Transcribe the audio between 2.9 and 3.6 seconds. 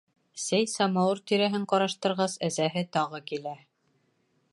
тағы килә.